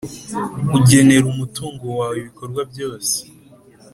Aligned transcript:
Ugenera 0.77 1.25
umutungo 1.33 1.85
wawe 1.99 2.15
ibikorwa 2.21 2.61
byose 2.71 3.15